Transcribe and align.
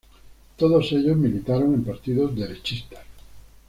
Todos 0.57 0.91
ellos 0.93 1.15
militaron 1.15 1.75
en 1.75 1.83
partidos 1.85 2.35
derechistas. 2.35 3.05